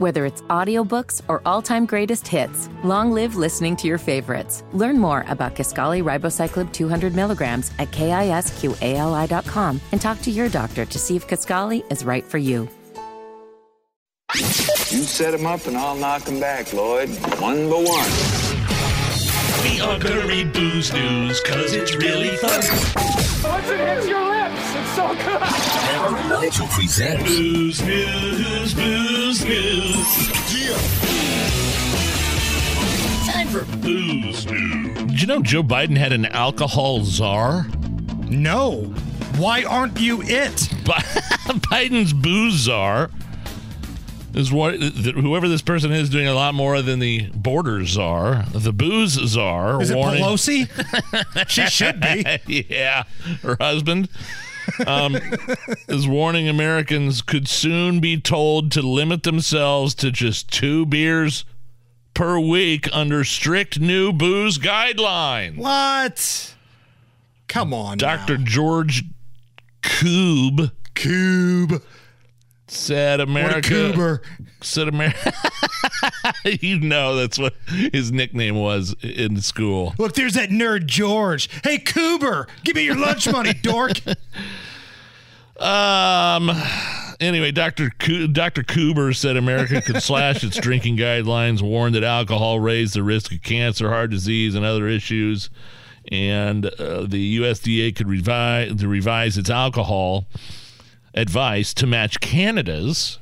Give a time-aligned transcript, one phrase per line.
[0.00, 4.64] Whether it's audiobooks or all-time greatest hits, long live listening to your favorites.
[4.72, 10.98] Learn more about Kisqali Ribociclib 200 milligrams at kisqali.com and talk to your doctor to
[10.98, 12.66] see if Kisqali is right for you.
[14.34, 17.10] You set him up and I'll knock him back, Lloyd.
[17.38, 18.10] One by one.
[19.62, 22.62] We are Curry Booze News, cause it's really fun.
[23.44, 25.42] Once it hits your lips, it's so good.
[25.42, 29.89] Hammer and Nigel present Booze News, Booze News.
[33.50, 34.44] For Booze.
[34.44, 37.66] Did you know Joe Biden had an alcohol czar?
[38.28, 38.82] No.
[39.36, 40.54] Why aren't you it?
[41.70, 43.10] Biden's booze czar
[44.34, 48.72] is what whoever this person is doing a lot more than the border czar, the
[48.72, 49.82] booze czar.
[49.82, 51.48] Is it warning- Pelosi?
[51.48, 52.64] she should be.
[52.70, 53.02] yeah,
[53.42, 54.08] her husband
[54.86, 55.16] um,
[55.88, 61.44] is warning Americans could soon be told to limit themselves to just two beers
[62.20, 65.56] per week under strict new booze guidelines.
[65.56, 66.54] What?
[67.48, 67.96] Come on.
[67.96, 68.36] Dr.
[68.36, 68.44] now.
[68.44, 69.04] George
[69.80, 71.82] Koob Coob.
[72.68, 74.20] said What a America
[74.60, 75.32] said America.
[76.44, 79.94] you know that's what his nickname was in school.
[79.96, 81.48] Look, there's that nerd George.
[81.64, 83.92] Hey, Coober, give me your lunch money, dork.
[85.58, 86.50] Um.
[87.20, 87.90] Anyway, Dr.
[87.98, 88.62] Coo- Dr.
[88.62, 93.42] Coober said America could slash its drinking guidelines, warned that alcohol raised the risk of
[93.42, 95.50] cancer, heart disease, and other issues,
[96.10, 100.24] and uh, the USDA could revise to revise its alcohol
[101.14, 103.18] advice to match Canada's,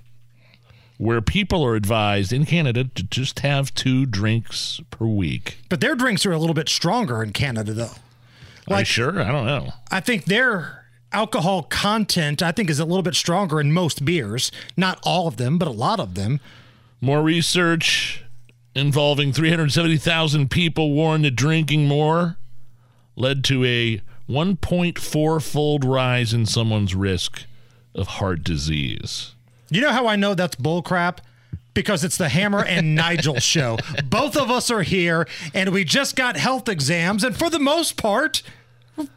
[0.97, 5.59] where people are advised in Canada to just have two drinks per week.
[5.69, 7.93] But their drinks are a little bit stronger in Canada, though.
[8.69, 9.73] Like, sure, I don't know.
[9.91, 14.51] I think their alcohol content, I think, is a little bit stronger in most beers.
[14.77, 16.41] Not all of them, but a lot of them.
[17.01, 18.25] More research
[18.75, 22.37] involving 370,000 people warned that drinking more
[23.17, 27.45] led to a 1.4 fold rise in someone's risk
[27.95, 29.35] of heart disease.
[29.71, 31.19] You know how I know that's bullcrap?
[31.75, 33.79] Because it's the Hammer and Nigel show.
[34.05, 37.97] Both of us are here, and we just got health exams, and for the most
[37.97, 38.43] part,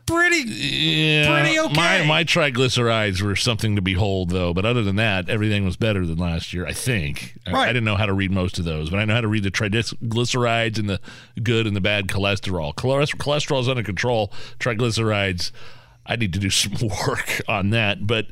[0.06, 0.44] pretty.
[0.50, 1.74] Yeah, Pretty okay.
[1.74, 4.54] My, my triglycerides were something to behold, though.
[4.54, 7.38] But other than that, everything was better than last year, I think.
[7.46, 7.64] I- Right.
[7.70, 9.44] I, didn't know how to read most of those, but I know how to read
[9.44, 11.00] the triglycerides and the
[11.44, 12.74] good and the bad cholesterol.
[12.76, 14.32] Cholesterol is under control.
[14.60, 15.52] Triglycerides,
[16.12, 16.74] I need to do some
[17.08, 18.06] work on that.
[18.06, 18.28] But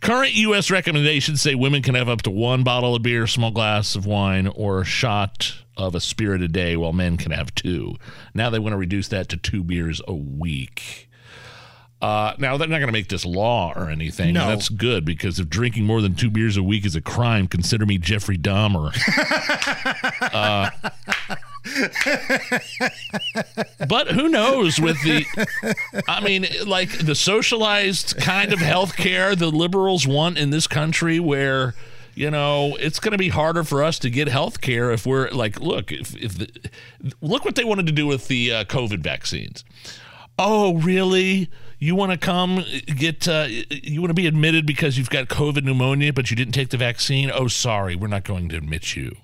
[0.00, 0.70] current U.S.
[0.70, 4.46] recommendations say women can have up to one bottle of beer, small glass of wine,
[4.46, 7.96] or a shot of a spirit a day, while men can have two.
[8.34, 11.08] Now they want to reduce that to two beers a week.
[12.00, 14.32] Uh, now they're not going to make this law or anything.
[14.32, 14.46] No.
[14.46, 17.84] that's good because if drinking more than two beers a week is a crime, consider
[17.86, 18.94] me Jeffrey Dahmer.
[20.32, 20.70] uh,
[23.88, 25.24] but who knows with the,
[26.06, 31.18] I mean, like the socialized kind of health care the liberals want in this country
[31.18, 31.74] where.
[32.14, 35.30] You know, it's going to be harder for us to get health care if we're
[35.30, 36.48] like, look, if, if the,
[37.20, 39.62] look what they wanted to do with the uh, COVID vaccines.
[40.36, 41.48] Oh, really?
[41.78, 45.62] You want to come get, uh, you want to be admitted because you've got COVID
[45.62, 47.30] pneumonia, but you didn't take the vaccine?
[47.32, 49.14] Oh, sorry, we're not going to admit you.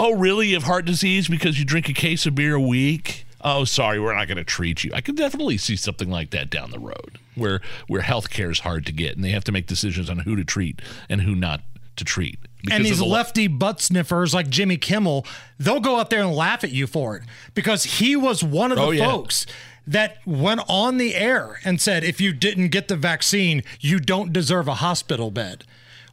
[0.00, 0.48] Oh, really?
[0.48, 3.26] You have heart disease because you drink a case of beer a week?
[3.40, 4.90] Oh, sorry, we're not going to treat you.
[4.92, 8.60] I could definitely see something like that down the road where, where health care is
[8.60, 11.34] hard to get and they have to make decisions on who to treat and who
[11.36, 11.60] not
[11.96, 12.38] to treat.
[12.70, 15.24] And these the le- lefty butt sniffers like Jimmy Kimmel,
[15.58, 17.22] they'll go out there and laugh at you for it
[17.54, 19.08] because he was one of the Oh, yeah.
[19.08, 19.46] folks
[19.86, 24.32] that went on the air and said, if you didn't get the vaccine, you don't
[24.32, 25.64] deserve a hospital bed.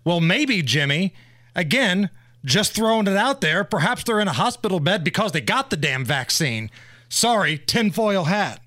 [0.03, 1.13] Well, maybe, Jimmy,
[1.55, 2.09] again,
[2.45, 5.77] just throwing it out there, perhaps they're in a hospital bed because they got the
[5.77, 6.69] damn vaccine.
[7.09, 8.61] Sorry, tinfoil hat.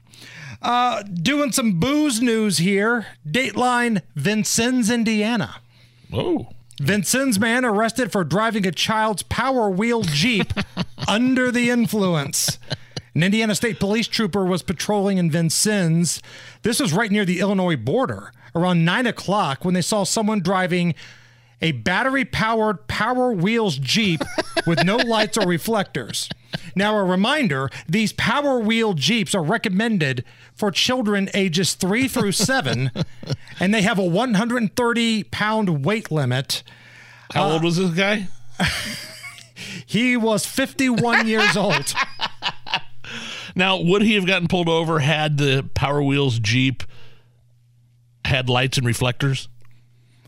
[0.60, 3.06] Uh, doing some booze news here.
[3.26, 5.56] Dateline Vincennes, Indiana.
[6.12, 6.49] Oh.
[6.81, 10.52] Vincennes man arrested for driving a child's Power Wheel Jeep
[11.08, 12.58] under the influence.
[13.14, 16.23] An Indiana State Police trooper was patrolling in Vincennes.
[16.62, 20.94] This was right near the Illinois border around nine o'clock when they saw someone driving
[21.61, 24.23] a battery powered Power Wheels Jeep
[24.67, 26.29] with no lights or reflectors.
[26.75, 30.25] Now, a reminder these Power Wheel Jeeps are recommended
[30.55, 32.91] for children ages three through seven,
[33.61, 36.62] and they have a 130 pound weight limit.
[37.33, 38.29] How old was this guy?
[39.87, 41.95] He was 51 years old.
[43.55, 46.85] Now, would he have gotten pulled over had the Power Wheels Jeep
[48.25, 49.49] had lights and reflectors?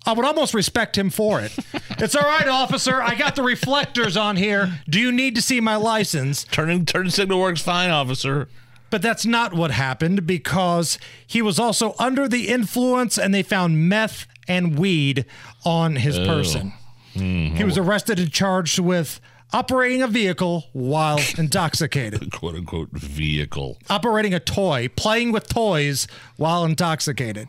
[0.05, 1.57] I would almost respect him for it
[2.01, 3.03] It's all right, officer.
[3.03, 4.81] I got the reflectors on here.
[4.89, 6.45] Do you need to see my license?
[6.45, 8.49] Turning turn signal works fine, officer.
[8.89, 13.89] But that's not what happened because he was also under the influence and they found
[13.89, 15.27] meth and weed
[15.65, 16.73] on his person.
[17.15, 17.55] Hmm.
[17.55, 19.21] He was arrested and charged with
[19.53, 23.79] operating a vehicle while intoxicated, Quote unquote vehicle.
[23.89, 26.07] operating a toy, playing with toys
[26.37, 27.47] while intoxicated.